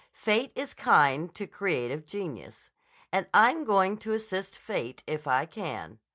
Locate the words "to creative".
1.35-2.07